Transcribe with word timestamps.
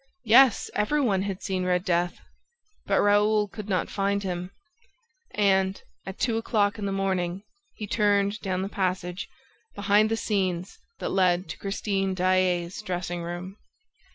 Yes, 0.25 0.71
every 0.73 0.99
one 0.99 1.21
had 1.21 1.43
seen 1.43 1.63
Red 1.63 1.85
Death; 1.85 2.19
but 2.87 2.99
Raoul 3.01 3.47
could 3.47 3.69
not 3.69 3.87
find 3.87 4.23
him; 4.23 4.49
and, 5.35 5.79
at 6.07 6.17
two 6.17 6.37
o'clock 6.37 6.79
in 6.79 6.87
the 6.87 6.91
morning, 6.91 7.43
he 7.75 7.85
turned 7.85 8.41
down 8.41 8.63
the 8.63 8.67
passage, 8.67 9.29
behind 9.75 10.09
the 10.09 10.17
scenes, 10.17 10.79
that 10.97 11.09
led 11.09 11.47
to 11.49 11.59
Christine 11.59 12.15
Daae's 12.15 12.81
dressing 12.81 13.21
room. 13.21 13.57